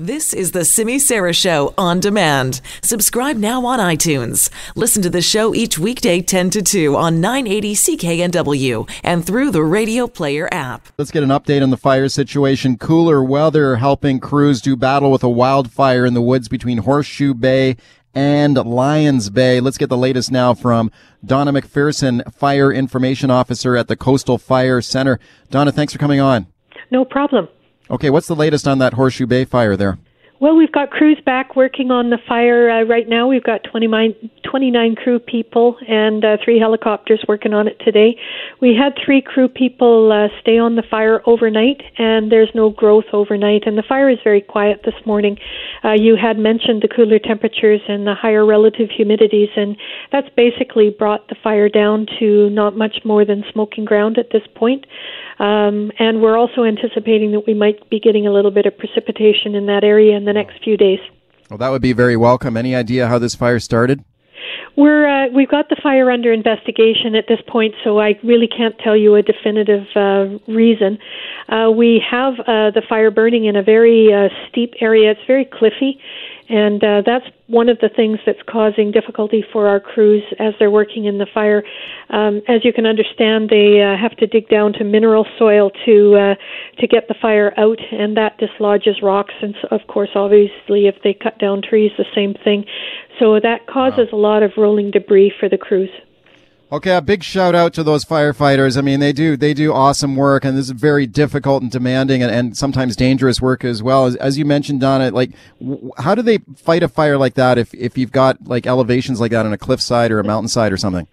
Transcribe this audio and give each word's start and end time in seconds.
This 0.00 0.32
is 0.32 0.52
the 0.52 0.64
Simi 0.64 0.98
Sara 0.98 1.34
Show 1.34 1.74
on 1.76 2.00
demand. 2.00 2.62
Subscribe 2.82 3.36
now 3.36 3.66
on 3.66 3.78
iTunes. 3.78 4.48
Listen 4.74 5.02
to 5.02 5.10
the 5.10 5.20
show 5.20 5.54
each 5.54 5.78
weekday 5.78 6.22
10 6.22 6.48
to 6.48 6.62
2 6.62 6.96
on 6.96 7.20
980 7.20 7.74
CKNW 7.74 8.90
and 9.04 9.26
through 9.26 9.50
the 9.50 9.62
Radio 9.62 10.06
Player 10.06 10.48
app. 10.50 10.88
Let's 10.96 11.10
get 11.10 11.22
an 11.22 11.28
update 11.28 11.62
on 11.62 11.68
the 11.68 11.76
fire 11.76 12.08
situation. 12.08 12.78
Cooler 12.78 13.22
weather 13.22 13.76
helping 13.76 14.20
crews 14.20 14.62
do 14.62 14.74
battle 14.74 15.10
with 15.10 15.22
a 15.22 15.28
wildfire 15.28 16.06
in 16.06 16.14
the 16.14 16.22
woods 16.22 16.48
between 16.48 16.78
Horseshoe 16.78 17.34
Bay 17.34 17.76
and 18.14 18.56
Lions 18.56 19.28
Bay. 19.28 19.60
Let's 19.60 19.76
get 19.76 19.90
the 19.90 19.98
latest 19.98 20.32
now 20.32 20.54
from 20.54 20.90
Donna 21.22 21.52
McPherson, 21.52 22.32
Fire 22.32 22.72
Information 22.72 23.30
Officer 23.30 23.76
at 23.76 23.88
the 23.88 23.96
Coastal 23.96 24.38
Fire 24.38 24.80
Center. 24.80 25.20
Donna, 25.50 25.70
thanks 25.70 25.92
for 25.92 25.98
coming 25.98 26.20
on. 26.20 26.46
No 26.90 27.04
problem. 27.04 27.48
Okay, 27.90 28.08
what's 28.08 28.28
the 28.28 28.36
latest 28.36 28.68
on 28.68 28.78
that 28.78 28.94
Horseshoe 28.94 29.26
Bay 29.26 29.44
fire 29.44 29.76
there? 29.76 29.98
Well, 30.40 30.56
we've 30.56 30.72
got 30.72 30.90
crews 30.90 31.20
back 31.26 31.54
working 31.54 31.90
on 31.90 32.08
the 32.08 32.16
fire 32.26 32.70
uh, 32.70 32.84
right 32.84 33.06
now. 33.06 33.28
We've 33.28 33.44
got 33.44 33.62
29, 33.70 34.30
29 34.42 34.94
crew 34.94 35.18
people 35.18 35.76
and 35.86 36.24
uh, 36.24 36.38
three 36.42 36.58
helicopters 36.58 37.22
working 37.28 37.52
on 37.52 37.68
it 37.68 37.78
today. 37.84 38.16
We 38.58 38.74
had 38.74 38.94
three 39.04 39.20
crew 39.20 39.48
people 39.48 40.10
uh, 40.10 40.28
stay 40.40 40.56
on 40.56 40.76
the 40.76 40.82
fire 40.82 41.20
overnight, 41.26 41.82
and 41.98 42.32
there's 42.32 42.48
no 42.54 42.70
growth 42.70 43.04
overnight. 43.12 43.64
And 43.66 43.76
the 43.76 43.82
fire 43.86 44.08
is 44.08 44.16
very 44.24 44.40
quiet 44.40 44.80
this 44.82 44.94
morning. 45.04 45.36
Uh, 45.84 45.92
you 45.92 46.16
had 46.16 46.38
mentioned 46.38 46.80
the 46.80 46.88
cooler 46.88 47.18
temperatures 47.18 47.82
and 47.86 48.06
the 48.06 48.14
higher 48.14 48.46
relative 48.46 48.88
humidities, 48.88 49.50
and 49.58 49.76
that's 50.10 50.30
basically 50.38 50.88
brought 50.88 51.28
the 51.28 51.36
fire 51.44 51.68
down 51.68 52.06
to 52.18 52.48
not 52.48 52.74
much 52.74 53.04
more 53.04 53.26
than 53.26 53.44
smoking 53.52 53.84
ground 53.84 54.16
at 54.16 54.30
this 54.32 54.46
point. 54.54 54.86
Um, 55.38 55.90
and 55.98 56.20
we're 56.20 56.36
also 56.36 56.64
anticipating 56.64 57.32
that 57.32 57.46
we 57.46 57.54
might 57.54 57.88
be 57.88 57.98
getting 57.98 58.26
a 58.26 58.32
little 58.32 58.50
bit 58.50 58.66
of 58.66 58.76
precipitation 58.76 59.54
in 59.54 59.66
that 59.66 59.84
area 59.84 60.14
in 60.14 60.29
the 60.30 60.34
next 60.34 60.62
few 60.62 60.76
days. 60.76 61.00
Well, 61.50 61.58
that 61.58 61.70
would 61.70 61.82
be 61.82 61.92
very 61.92 62.16
welcome. 62.16 62.56
Any 62.56 62.76
idea 62.76 63.08
how 63.08 63.18
this 63.18 63.34
fire 63.34 63.58
started? 63.58 64.04
We're 64.76 65.06
uh, 65.06 65.28
we've 65.34 65.50
got 65.50 65.68
the 65.68 65.76
fire 65.82 66.10
under 66.10 66.32
investigation 66.32 67.16
at 67.16 67.24
this 67.28 67.40
point, 67.48 67.74
so 67.82 67.98
I 67.98 68.14
really 68.22 68.46
can't 68.46 68.78
tell 68.78 68.96
you 68.96 69.16
a 69.16 69.22
definitive 69.22 69.84
uh, 69.96 70.38
reason. 70.46 70.98
Uh, 71.48 71.70
we 71.70 72.00
have 72.08 72.34
uh, 72.40 72.70
the 72.70 72.82
fire 72.88 73.10
burning 73.10 73.46
in 73.46 73.56
a 73.56 73.62
very 73.62 74.14
uh, 74.14 74.28
steep 74.48 74.74
area. 74.80 75.10
It's 75.10 75.20
very 75.26 75.44
cliffy, 75.44 75.98
and 76.50 76.82
uh, 76.82 77.02
that's 77.06 77.26
one 77.46 77.68
of 77.68 77.78
the 77.78 77.88
things 77.88 78.18
that's 78.26 78.42
causing 78.48 78.90
difficulty 78.90 79.44
for 79.52 79.68
our 79.68 79.78
crews 79.78 80.24
as 80.40 80.52
they're 80.58 80.70
working 80.70 81.04
in 81.04 81.18
the 81.18 81.26
fire. 81.32 81.62
Um, 82.10 82.42
as 82.48 82.64
you 82.64 82.72
can 82.72 82.86
understand, 82.86 83.48
they 83.48 83.80
uh, 83.80 83.96
have 83.96 84.16
to 84.16 84.26
dig 84.26 84.48
down 84.48 84.72
to 84.74 84.84
mineral 84.84 85.24
soil 85.38 85.70
to 85.86 86.16
uh, 86.16 86.34
to 86.80 86.86
get 86.88 87.06
the 87.06 87.14
fire 87.22 87.54
out, 87.56 87.78
and 87.92 88.16
that 88.16 88.38
dislodges 88.38 88.96
rocks. 89.00 89.34
And 89.40 89.54
of 89.70 89.86
course, 89.86 90.10
obviously, 90.16 90.88
if 90.88 90.96
they 91.04 91.14
cut 91.14 91.38
down 91.38 91.62
trees, 91.62 91.92
the 91.96 92.04
same 92.14 92.34
thing. 92.34 92.64
So 93.20 93.38
that 93.40 93.68
causes 93.68 94.08
wow. 94.10 94.18
a 94.18 94.20
lot 94.20 94.42
of 94.42 94.52
rolling 94.56 94.90
debris 94.90 95.32
for 95.38 95.48
the 95.48 95.58
crews. 95.58 95.90
Okay, 96.72 96.94
a 96.94 97.02
big 97.02 97.24
shout 97.24 97.56
out 97.56 97.72
to 97.74 97.82
those 97.82 98.04
firefighters. 98.04 98.78
I 98.78 98.80
mean, 98.80 99.00
they 99.00 99.12
do 99.12 99.36
they 99.36 99.54
do 99.54 99.72
awesome 99.72 100.14
work, 100.14 100.44
and 100.44 100.56
this 100.56 100.66
is 100.66 100.70
very 100.70 101.04
difficult 101.04 101.62
and 101.62 101.70
demanding, 101.70 102.22
and, 102.22 102.30
and 102.30 102.56
sometimes 102.56 102.94
dangerous 102.94 103.40
work 103.40 103.64
as 103.64 103.82
well. 103.82 104.06
As, 104.06 104.14
as 104.16 104.38
you 104.38 104.44
mentioned, 104.44 104.80
Donna, 104.80 105.10
like 105.10 105.32
w- 105.60 105.90
how 105.98 106.14
do 106.14 106.22
they 106.22 106.38
fight 106.54 106.84
a 106.84 106.88
fire 106.88 107.18
like 107.18 107.34
that 107.34 107.58
if 107.58 107.74
if 107.74 107.98
you've 107.98 108.12
got 108.12 108.46
like 108.46 108.68
elevations 108.68 109.20
like 109.20 109.32
that 109.32 109.46
on 109.46 109.52
a 109.52 109.58
cliffside 109.58 110.12
or 110.12 110.20
a 110.20 110.24
mountainside 110.24 110.72
or 110.72 110.76
something? 110.76 111.08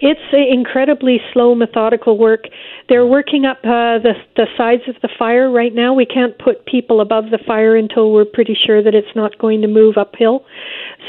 It's 0.00 0.20
incredibly 0.32 1.20
slow, 1.32 1.54
methodical 1.54 2.16
work. 2.16 2.44
They're 2.88 3.06
working 3.06 3.44
up 3.44 3.58
uh, 3.58 4.00
the 4.00 4.14
the 4.34 4.46
sides 4.56 4.82
of 4.88 4.96
the 5.02 5.10
fire 5.18 5.50
right 5.50 5.74
now. 5.74 5.92
We 5.92 6.06
can't 6.06 6.38
put 6.38 6.64
people 6.64 7.02
above 7.02 7.24
the 7.30 7.38
fire 7.46 7.76
until 7.76 8.10
we're 8.10 8.24
pretty 8.24 8.56
sure 8.66 8.82
that 8.82 8.94
it's 8.94 9.14
not 9.14 9.38
going 9.38 9.60
to 9.60 9.68
move 9.68 9.98
uphill. 9.98 10.46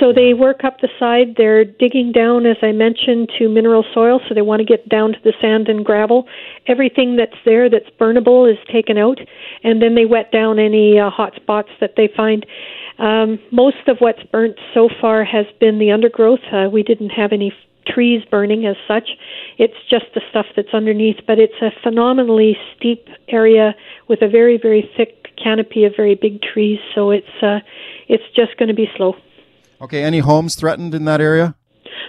So 0.00 0.12
they 0.12 0.34
work 0.34 0.64
up 0.64 0.80
the 0.80 0.88
side. 0.98 1.36
They're 1.36 1.64
digging 1.64 2.10
down, 2.10 2.46
as 2.46 2.56
I 2.62 2.72
mentioned, 2.72 3.30
to 3.38 3.48
mineral 3.48 3.84
soil. 3.94 4.20
So 4.28 4.34
they 4.34 4.42
want 4.42 4.58
to 4.58 4.66
get 4.66 4.88
down 4.88 5.12
to 5.12 5.18
the 5.22 5.34
sand 5.40 5.68
and 5.68 5.84
gravel. 5.84 6.26
Everything 6.66 7.14
that's 7.14 7.38
there 7.44 7.70
that's 7.70 7.90
burnable 8.00 8.50
is 8.50 8.58
taken 8.72 8.98
out, 8.98 9.18
and 9.62 9.80
then 9.80 9.94
they 9.94 10.04
wet 10.04 10.32
down 10.32 10.58
any 10.58 10.98
uh, 10.98 11.10
hot 11.10 11.34
spots 11.36 11.70
that 11.80 11.94
they 11.96 12.08
find. 12.16 12.44
Um, 12.98 13.38
most 13.52 13.86
of 13.86 13.98
what's 14.00 14.22
burnt 14.32 14.56
so 14.74 14.88
far 15.00 15.24
has 15.24 15.46
been 15.60 15.78
the 15.78 15.92
undergrowth. 15.92 16.40
Uh, 16.52 16.68
we 16.70 16.82
didn't 16.82 17.10
have 17.10 17.32
any 17.32 17.54
trees 17.86 18.22
burning 18.30 18.66
as 18.66 18.76
such. 18.86 19.08
It's 19.58 19.74
just 19.88 20.06
the 20.14 20.20
stuff 20.30 20.46
that's 20.56 20.72
underneath, 20.72 21.16
but 21.26 21.38
it's 21.38 21.60
a 21.60 21.70
phenomenally 21.82 22.56
steep 22.76 23.06
area 23.28 23.74
with 24.08 24.22
a 24.22 24.28
very, 24.28 24.58
very 24.60 24.88
thick 24.96 25.26
canopy 25.42 25.84
of 25.84 25.92
very 25.96 26.14
big 26.14 26.42
trees. 26.42 26.78
So 26.94 27.10
it's 27.10 27.42
uh, 27.42 27.60
it's 28.08 28.24
just 28.34 28.56
going 28.58 28.68
to 28.68 28.74
be 28.74 28.88
slow. 28.96 29.14
Okay, 29.80 30.02
any 30.02 30.18
homes 30.18 30.54
threatened 30.56 30.94
in 30.94 31.04
that 31.06 31.20
area? 31.20 31.54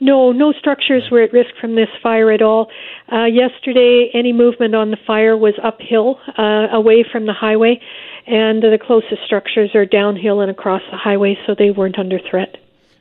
No, 0.00 0.32
no 0.32 0.52
structures 0.52 1.04
were 1.10 1.22
at 1.22 1.32
risk 1.32 1.50
from 1.60 1.76
this 1.76 1.88
fire 2.02 2.30
at 2.30 2.42
all. 2.42 2.68
Uh, 3.10 3.24
yesterday, 3.24 4.10
any 4.12 4.32
movement 4.32 4.74
on 4.74 4.90
the 4.90 4.96
fire 5.06 5.36
was 5.36 5.54
uphill, 5.62 6.18
uh, 6.36 6.76
away 6.76 7.04
from 7.10 7.26
the 7.26 7.32
highway, 7.32 7.80
and 8.26 8.62
the 8.62 8.78
closest 8.80 9.24
structures 9.24 9.74
are 9.74 9.86
downhill 9.86 10.40
and 10.40 10.50
across 10.50 10.82
the 10.90 10.96
highway, 10.96 11.36
so 11.46 11.54
they 11.56 11.70
weren't 11.70 11.98
under 11.98 12.18
threat. 12.18 12.56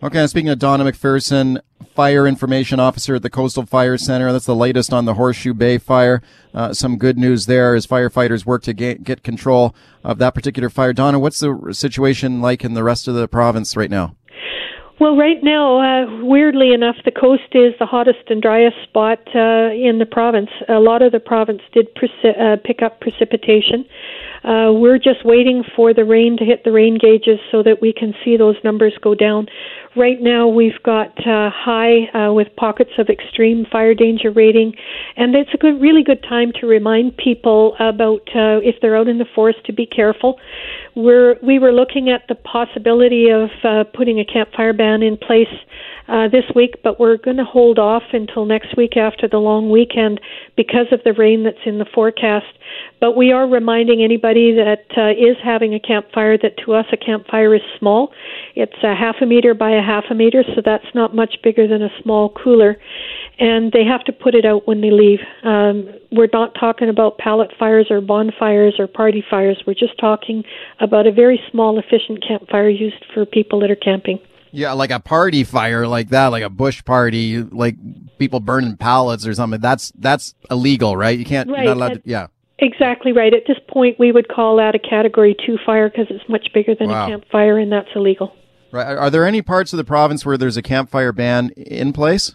Okay, 0.00 0.24
speaking 0.28 0.48
of 0.48 0.60
Donna 0.60 0.84
McPherson, 0.84 1.60
Fire 1.96 2.24
Information 2.24 2.78
Officer 2.78 3.16
at 3.16 3.22
the 3.22 3.30
Coastal 3.30 3.66
Fire 3.66 3.98
Center. 3.98 4.30
That's 4.30 4.46
the 4.46 4.54
latest 4.54 4.92
on 4.92 5.06
the 5.06 5.14
Horseshoe 5.14 5.54
Bay 5.54 5.76
fire. 5.76 6.22
Uh, 6.54 6.72
some 6.72 6.98
good 6.98 7.18
news 7.18 7.46
there 7.46 7.74
as 7.74 7.84
firefighters 7.84 8.46
work 8.46 8.62
to 8.62 8.72
get, 8.72 9.02
get 9.02 9.24
control 9.24 9.74
of 10.04 10.18
that 10.18 10.36
particular 10.36 10.70
fire. 10.70 10.92
Donna, 10.92 11.18
what's 11.18 11.40
the 11.40 11.70
situation 11.72 12.40
like 12.40 12.62
in 12.62 12.74
the 12.74 12.84
rest 12.84 13.08
of 13.08 13.16
the 13.16 13.26
province 13.26 13.76
right 13.76 13.90
now? 13.90 14.14
Well, 15.00 15.16
right 15.16 15.42
now, 15.42 15.78
uh, 15.78 16.24
weirdly 16.24 16.72
enough, 16.72 16.96
the 17.04 17.12
coast 17.12 17.54
is 17.54 17.72
the 17.78 17.86
hottest 17.86 18.30
and 18.30 18.42
driest 18.42 18.76
spot 18.82 19.20
uh, 19.34 19.70
in 19.70 19.98
the 19.98 20.06
province. 20.10 20.50
A 20.68 20.80
lot 20.80 21.02
of 21.02 21.12
the 21.12 21.20
province 21.20 21.62
did 21.72 21.88
preci- 21.94 22.40
uh, 22.40 22.56
pick 22.64 22.82
up 22.82 23.00
precipitation. 23.00 23.84
Uh, 24.42 24.72
we're 24.72 24.98
just 24.98 25.24
waiting 25.24 25.62
for 25.76 25.94
the 25.94 26.04
rain 26.04 26.36
to 26.38 26.44
hit 26.44 26.64
the 26.64 26.72
rain 26.72 26.98
gauges 27.00 27.38
so 27.50 27.62
that 27.62 27.80
we 27.80 27.92
can 27.92 28.12
see 28.24 28.36
those 28.36 28.56
numbers 28.64 28.94
go 29.00 29.14
down. 29.14 29.46
Right 29.98 30.20
now, 30.20 30.46
we've 30.46 30.80
got 30.84 31.08
uh, 31.26 31.50
high 31.50 32.04
uh, 32.14 32.32
with 32.32 32.54
pockets 32.54 32.92
of 32.98 33.08
extreme 33.08 33.66
fire 33.66 33.94
danger 33.94 34.30
rating, 34.30 34.74
and 35.16 35.34
it's 35.34 35.50
a 35.52 35.56
good, 35.56 35.80
really 35.80 36.04
good 36.04 36.22
time 36.22 36.52
to 36.60 36.68
remind 36.68 37.16
people 37.16 37.74
about 37.80 38.20
uh, 38.28 38.62
if 38.62 38.76
they're 38.80 38.96
out 38.96 39.08
in 39.08 39.18
the 39.18 39.26
forest 39.34 39.58
to 39.66 39.72
be 39.72 39.86
careful. 39.86 40.38
We're 40.94 41.34
we 41.42 41.58
were 41.58 41.72
looking 41.72 42.10
at 42.10 42.22
the 42.28 42.36
possibility 42.36 43.28
of 43.30 43.50
uh, 43.64 43.90
putting 43.92 44.20
a 44.20 44.24
campfire 44.24 44.72
ban 44.72 45.02
in 45.02 45.16
place 45.16 45.48
uh, 46.08 46.28
this 46.28 46.44
week, 46.54 46.76
but 46.82 46.98
we're 46.98 47.18
going 47.18 47.36
to 47.36 47.44
hold 47.44 47.78
off 47.78 48.02
until 48.12 48.46
next 48.46 48.76
week 48.76 48.96
after 48.96 49.28
the 49.28 49.38
long 49.38 49.70
weekend 49.70 50.20
because 50.56 50.86
of 50.90 51.00
the 51.04 51.12
rain 51.12 51.44
that's 51.44 51.66
in 51.66 51.78
the 51.78 51.86
forecast. 51.94 52.46
But 53.00 53.16
we 53.16 53.30
are 53.30 53.46
reminding 53.46 54.02
anybody 54.02 54.54
that 54.54 54.86
uh, 54.96 55.10
is 55.10 55.36
having 55.42 55.74
a 55.74 55.80
campfire 55.80 56.38
that 56.38 56.56
to 56.64 56.74
us 56.74 56.86
a 56.92 56.96
campfire 56.96 57.54
is 57.54 57.62
small. 57.78 58.12
It's 58.54 58.76
a 58.82 58.94
half 58.94 59.16
a 59.20 59.26
meter 59.26 59.54
by 59.54 59.70
a 59.70 59.82
half 59.88 60.04
a 60.10 60.14
meter, 60.14 60.42
so 60.54 60.60
that's 60.64 60.94
not 60.94 61.14
much 61.14 61.34
bigger 61.42 61.66
than 61.66 61.82
a 61.82 61.88
small 62.02 62.28
cooler. 62.30 62.76
And 63.38 63.72
they 63.72 63.84
have 63.84 64.04
to 64.04 64.12
put 64.12 64.34
it 64.34 64.44
out 64.44 64.66
when 64.68 64.80
they 64.80 64.90
leave. 64.90 65.20
Um, 65.44 65.88
we're 66.12 66.28
not 66.32 66.54
talking 66.58 66.88
about 66.88 67.18
pallet 67.18 67.50
fires 67.58 67.86
or 67.88 68.00
bonfires 68.00 68.74
or 68.78 68.86
party 68.86 69.24
fires. 69.30 69.62
We're 69.66 69.74
just 69.74 69.98
talking 69.98 70.44
about 70.80 71.06
a 71.06 71.12
very 71.12 71.40
small, 71.50 71.78
efficient 71.78 72.18
campfire 72.26 72.68
used 72.68 73.04
for 73.14 73.24
people 73.24 73.60
that 73.60 73.70
are 73.70 73.76
camping. 73.76 74.18
Yeah, 74.50 74.72
like 74.72 74.90
a 74.90 75.00
party 75.00 75.44
fire 75.44 75.86
like 75.86 76.08
that, 76.10 76.28
like 76.28 76.42
a 76.42 76.50
bush 76.50 76.84
party, 76.84 77.42
like 77.42 77.76
people 78.18 78.40
burning 78.40 78.76
pallets 78.76 79.26
or 79.26 79.34
something. 79.34 79.60
That's 79.60 79.92
that's 79.98 80.34
illegal, 80.50 80.96
right? 80.96 81.18
You 81.18 81.24
can't. 81.24 81.50
Right. 81.50 81.64
You're 81.64 81.74
not 81.74 81.76
allowed 81.76 81.94
to, 81.94 82.02
yeah. 82.04 82.26
Exactly 82.58 83.12
right. 83.12 83.32
At 83.32 83.42
this 83.46 83.58
point, 83.68 83.98
we 83.98 84.10
would 84.10 84.28
call 84.28 84.56
that 84.56 84.74
a 84.74 84.78
Category 84.78 85.36
Two 85.46 85.58
fire 85.64 85.88
because 85.88 86.06
it's 86.10 86.28
much 86.28 86.48
bigger 86.52 86.74
than 86.74 86.88
wow. 86.88 87.06
a 87.06 87.10
campfire, 87.10 87.58
and 87.58 87.70
that's 87.70 87.88
illegal. 87.94 88.32
Right. 88.70 88.96
Are 88.96 89.10
there 89.10 89.26
any 89.26 89.42
parts 89.42 89.72
of 89.72 89.76
the 89.76 89.84
province 89.84 90.26
where 90.26 90.36
there's 90.36 90.56
a 90.56 90.62
campfire 90.62 91.12
ban 91.12 91.50
in 91.50 91.92
place? 91.92 92.34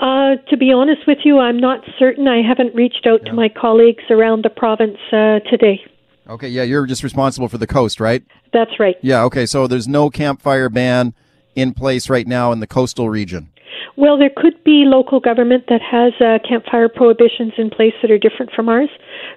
Uh, 0.00 0.34
to 0.50 0.56
be 0.56 0.72
honest 0.72 1.06
with 1.06 1.18
you, 1.24 1.38
I'm 1.38 1.58
not 1.58 1.80
certain. 1.98 2.26
I 2.26 2.42
haven't 2.42 2.74
reached 2.74 3.06
out 3.06 3.20
yeah. 3.22 3.30
to 3.30 3.36
my 3.36 3.48
colleagues 3.48 4.02
around 4.10 4.44
the 4.44 4.50
province 4.50 4.98
uh, 5.12 5.38
today. 5.48 5.80
Okay, 6.28 6.48
yeah, 6.48 6.62
you're 6.62 6.86
just 6.86 7.04
responsible 7.04 7.48
for 7.48 7.58
the 7.58 7.66
coast, 7.66 8.00
right? 8.00 8.24
That's 8.52 8.80
right. 8.80 8.96
Yeah, 9.02 9.22
okay, 9.24 9.46
so 9.46 9.66
there's 9.66 9.88
no 9.88 10.10
campfire 10.10 10.68
ban 10.68 11.14
in 11.54 11.74
place 11.74 12.08
right 12.08 12.26
now 12.26 12.52
in 12.52 12.60
the 12.60 12.66
coastal 12.66 13.08
region? 13.08 13.48
Well, 13.96 14.16
there 14.18 14.30
could 14.34 14.62
be 14.64 14.84
local 14.86 15.20
government 15.20 15.64
that 15.68 15.82
has 15.82 16.12
uh, 16.20 16.38
campfire 16.48 16.88
prohibitions 16.88 17.52
in 17.58 17.68
place 17.68 17.92
that 18.00 18.10
are 18.10 18.18
different 18.18 18.52
from 18.52 18.68
ours. 18.68 18.88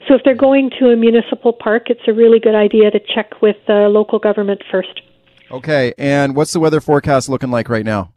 So 0.08 0.16
if 0.16 0.22
they're 0.24 0.34
going 0.34 0.72
to 0.80 0.92
a 0.92 0.96
municipal 0.96 1.52
park, 1.52 1.90
it's 1.90 2.08
a 2.08 2.14
really 2.14 2.40
good 2.40 2.56
idea 2.56 2.90
to 2.92 3.00
check 3.00 3.42
with 3.42 3.58
uh, 3.68 3.90
local 3.90 4.18
government 4.18 4.64
first. 4.72 5.02
Okay, 5.52 5.94
and 5.98 6.36
what's 6.36 6.54
the 6.54 6.60
weather 6.60 6.82
forecast 6.82 7.30
looking 7.30 7.52
like 7.52 7.70
right 7.70 7.86
now? 7.86 8.12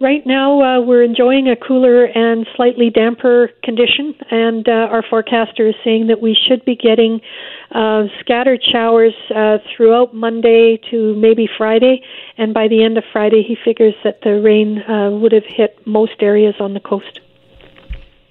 Right 0.00 0.26
now, 0.26 0.60
uh, 0.60 0.80
we're 0.80 1.04
enjoying 1.04 1.48
a 1.48 1.54
cooler 1.54 2.04
and 2.04 2.46
slightly 2.56 2.90
damper 2.90 3.50
condition, 3.62 4.14
and 4.30 4.68
uh, 4.68 4.72
our 4.90 5.04
forecaster 5.08 5.68
is 5.68 5.74
saying 5.84 6.08
that 6.08 6.20
we 6.20 6.36
should 6.48 6.64
be 6.64 6.74
getting 6.74 7.20
uh, 7.70 8.04
scattered 8.18 8.60
showers 8.62 9.14
uh, 9.34 9.58
throughout 9.74 10.12
Monday 10.12 10.80
to 10.90 11.14
maybe 11.14 11.48
Friday, 11.56 12.02
and 12.36 12.52
by 12.52 12.66
the 12.66 12.82
end 12.82 12.98
of 12.98 13.04
Friday, 13.12 13.44
he 13.46 13.56
figures 13.64 13.94
that 14.02 14.20
the 14.22 14.40
rain 14.40 14.82
uh, 14.82 15.10
would 15.10 15.32
have 15.32 15.46
hit 15.46 15.78
most 15.86 16.20
areas 16.20 16.56
on 16.58 16.74
the 16.74 16.80
coast. 16.80 17.20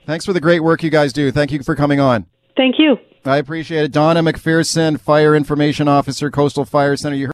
Thanks 0.06 0.26
for 0.26 0.34
the 0.34 0.42
great 0.42 0.60
work 0.60 0.84
you 0.84 0.90
guys 0.90 1.14
do. 1.14 1.32
Thank 1.32 1.52
you 1.52 1.64
for 1.64 1.76
coming 1.76 2.02
on. 2.02 2.26
Thank 2.58 2.76
you. 2.78 2.98
I 3.26 3.38
appreciate 3.38 3.86
it. 3.86 3.92
Donna 3.94 4.22
McPherson, 4.22 5.00
Fire 5.00 5.34
Information 5.34 5.88
Officer, 5.88 6.30
Coastal 6.30 6.66
Fire 6.66 6.98
Center. 6.98 7.16
You 7.16 7.28